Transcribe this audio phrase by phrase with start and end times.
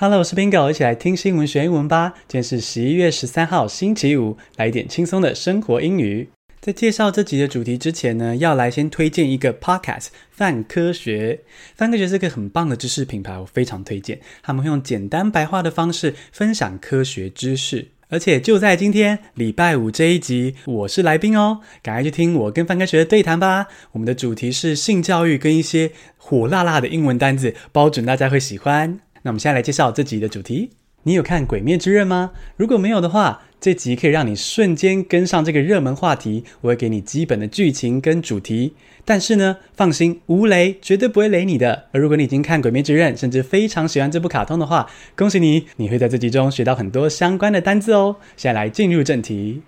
[0.00, 2.14] Hello，我是 Bingo，一起来听新闻学英文吧。
[2.28, 6.28] 今天是十一月十三号，星期五，来一点轻松的生活英语。
[6.60, 11.40] 在介绍这集的主题之前呢，要来先推荐一个 Podcast，范科学。
[11.74, 14.20] 范科学是个很棒的知识品牌，我非常推荐。
[14.40, 23.66] 他们会用简单白话的方式分享科学知识，而且就在今天礼拜五这一集，我是来宾哦，赶快去听我跟范科学的对谈吧。
[23.90, 29.00] 我们的主题是性教育跟一些火辣辣的英文单字，包准大家会喜欢。
[29.22, 30.70] 那我们现在来介绍这集的主题。
[31.04, 32.32] 你有看《鬼灭之刃》吗？
[32.56, 36.44] 如果没有的话，这集可以让你瞬间跟上这个热门话题。
[36.60, 41.84] 我会给你基本的剧情跟主题，但是呢，放心，无雷，绝对不会雷你的。
[41.92, 48.16] 而如果你已经看《鬼灭之刃》，甚至非常喜欢这部卡通的话，恭喜你，你会在这集中学到很多相关的单字哦。
[48.36, 49.62] 现在来进入正题。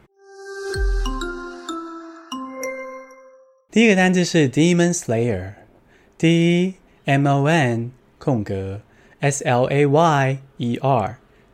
[3.71, 6.75] 第一个单字是 Demon Slayer，D
[7.05, 8.81] M O N 空格。
[9.23, 10.79] S L A Y E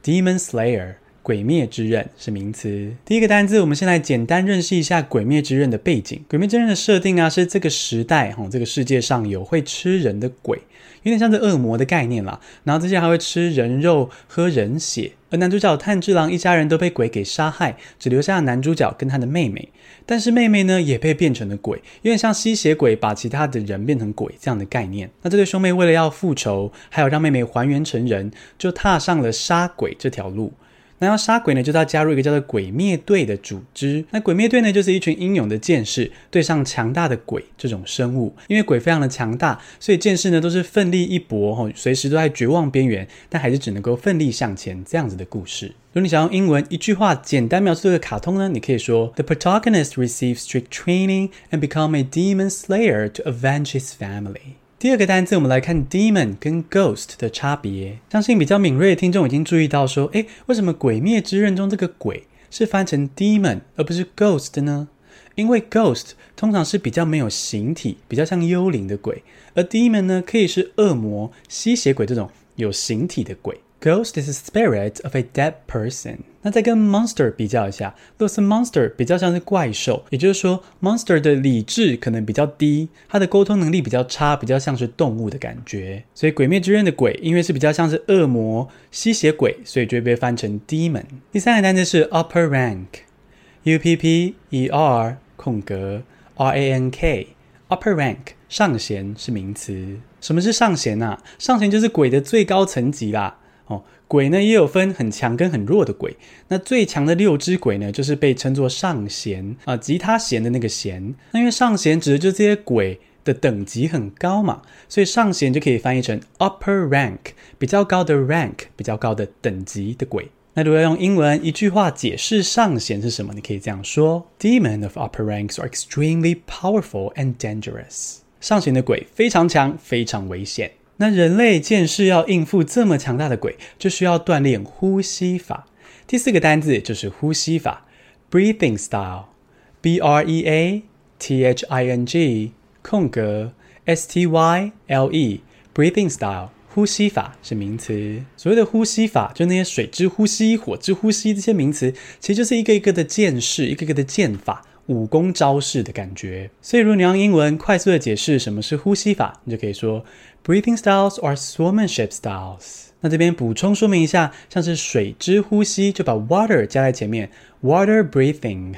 [0.02, 2.95] Demon Slayer，鬼灭之刃是名词。
[3.05, 6.23] 第一个单字，我们先来简单认识一下鬼灭之刃的背景。
[6.28, 10.56] 鬼灭之刃的设定啊，是这个时代，哈，这个世界上有会吃人的鬼。
[11.03, 15.11] 有点像是恶魔的概念啦，然后这些还会吃人肉、喝人血。
[15.31, 19.69] 而男主角炭治郎一家人都被鬼给杀害，只留下男主角跟他的妹妹。
[20.06, 25.11] 但是妹妹呢，也被变成了鬼，有点像吸血鬼把其他的人变成鬼这样的概念。
[25.22, 30.53] 那这对兄妹为了要复仇，还有让妹妹还原成人，就踏上了杀鬼这条路。
[30.98, 34.05] 那要杀鬼呢，就是要加入一个叫做鬼灭队的组织。
[34.11, 38.34] 那鬼灭队呢，就是一群英勇的剑士对上强大的鬼这种生物。
[38.48, 45.66] 因为鬼非常的强大，所以剑士呢都是奋力一搏，吼，随时都在绝望边缘，但还是只能够奋力向前这样子的故事。
[45.92, 54.56] 如果你想用英文一句话简单描述这个卡通呢，你可以说：The protagonist receives strict training and become a demon slayer to avenge his family.
[54.78, 57.98] 第二个单词，我们来看 demon 跟 ghost 的差别。
[58.12, 64.88] 相信比较敏锐的听众已经注意到，说，诶，为什么《鬼灭之刃》中这个鬼是翻成 demon 而不是 ghost 呢？
[65.34, 69.22] 因为 ghost 通常是比较没有形体，比较像幽灵的鬼，
[69.54, 73.59] 而 demon 呢，可以是恶魔、吸血鬼这种有形体的鬼。
[73.81, 76.19] Ghost is a spirit of a dead person。
[76.42, 86.03] 那再跟 monster 比较一下，若是 monster 比较像是怪兽，也就是说 monster 的理智可能比较低，它的沟通能力比较差，比较像是动物的感觉。
[86.15, 91.04] 所以《鬼灭之刃》的鬼因为是比较像是恶魔、吸血鬼，所以就会被翻成 demon。
[91.31, 96.03] 第三个单词是 upper rank，U P P E R 空格
[96.36, 99.98] R A N K，upper rank 上弦是名词。
[100.20, 101.22] 什么是上弦啊？
[101.38, 103.38] 上弦就是鬼的最高层级啦。
[103.66, 106.16] 哦，鬼呢也有分很强跟很弱的鬼。
[106.49, 111.15] 那最强的六只鬼呢，就是被称作上弦啊，吉他弦的那个弦。
[111.32, 117.19] 那因为上弦指的就是这些鬼的等级很高嘛，所以上弦就可以翻译成 upper rank，
[117.59, 120.28] 比较高的 rank，比较高的等级的鬼。
[120.54, 128.19] 那如果要用英文一句话解释上弦是什么，你可以这样说：Demon of upper ranks are extremely powerful and dangerous。
[128.41, 130.71] 上弦的鬼非常强，非常危险。
[130.99, 135.67] 那人类剑士要应付这么强大的鬼，就需要锻炼呼吸法。
[136.07, 137.87] 第四个单字就是呼吸法
[138.31, 140.83] ，breathing style，b r e a
[141.19, 142.53] t h i n g
[142.83, 143.53] 空格
[143.84, 148.23] s t y l e，breathing style 呼吸法是名词。
[148.37, 154.65] 所谓的呼吸法，就那些水之呼吸、火之呼吸这些名词，其实就是一个一个的剑士，一个一个的剑法。
[154.86, 160.04] 武功招式的感觉，所以如果你用英文快速的解释什么是呼吸法，你就可以说
[160.44, 162.86] Breathing styles are swordsmanship styles。
[163.00, 167.30] 那这边补充说明一下，像是水之呼吸就把 water 加在前面
[167.62, 168.74] ，water breathing；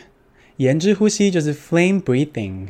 [0.56, 2.68] 炎之呼吸就是 flame breathing；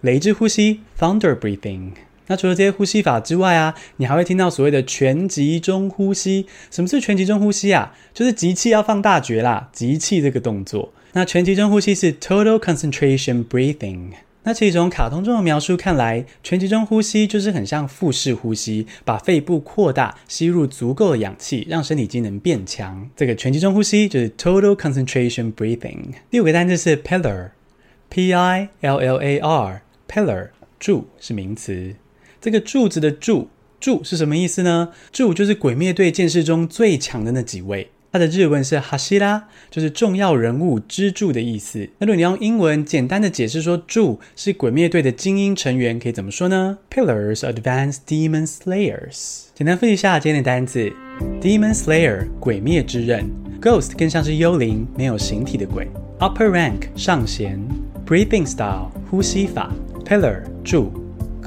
[0.00, 1.92] 雷之呼吸 thunder breathing。
[2.28, 6.46] 那除了这些呼吸法之外啊，你还会听到所谓的全集中呼吸。
[6.70, 7.94] 什么是全集中呼吸啊？
[8.14, 10.92] 就是集气要放大绝啦，集气这个动作。
[11.12, 14.12] 那全集中呼吸是 total concentration breathing。
[14.44, 23.10] 那其实从卡通中的描述看来，全集中呼吸就是很像腹式呼吸，把肺部扩大，吸入足够的氧气，让身体机能变强。
[23.16, 26.14] 这个全集中呼吸就是 total concentration breathing。
[26.30, 30.48] 第五个单词是 pillar，p i l l a r，pillar
[30.78, 31.94] 柱是名词。
[32.40, 34.92] 这个柱子的柱柱是什么意思呢？
[35.12, 37.90] 柱就是鬼灭队剑士中最强的那几位。
[38.12, 41.88] 它的日文是哈希拉，就是重要人物、支柱的意思。
[41.98, 49.44] 那如果你用英文简单的解释说柱是鬼灭队的精英成员，可以怎么说呢？Pillars advanced demon slayers。
[49.54, 50.92] 简单复习一下今天的单词
[51.40, 53.30] ：Demon Slayer 鬼灭之刃
[53.60, 55.86] ；Ghost 更像是幽灵，没有形体的鬼
[56.18, 57.60] ；Upper rank 上弦
[58.06, 59.70] ；Breathing style 呼吸法
[60.04, 60.99] ；Pillar 柱。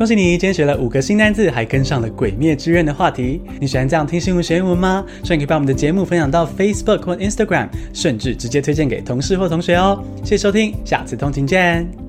[0.04, 3.40] 恭喜你，今天学了五个新单字，还跟上了《鬼灭之刃》的话题。
[3.58, 5.06] 你喜欢这样听新闻学英文吗？
[5.26, 10.04] 欢迎可以把我们的节目分享到 Facebook 或 Instagram，甚至直接推荐给同事或同学哦。
[10.22, 12.03] 谢谢收听，下次通勤见。